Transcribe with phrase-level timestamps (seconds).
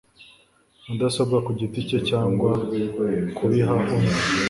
[0.87, 2.51] mudasobwa ku giti cye cyangwa
[3.37, 4.07] kubiha undi